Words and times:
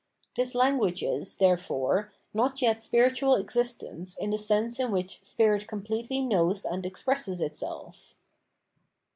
This 0.35 0.55
language 0.55 1.03
is, 1.03 1.37
therefore, 1.37 2.11
not 2.33 2.59
yet 2.59 2.81
spiritual 2.81 3.35
existence 3.35 4.17
in 4.17 4.31
the 4.31 4.37
sense 4.39 4.79
in 4.79 4.89
which 4.91 5.21
spirit 5.23 5.67
com 5.67 5.83
pletely 5.83 6.27
knows 6.27 6.65
and 6.65 6.83
expresses 6.87 7.39
itself. 7.39 8.15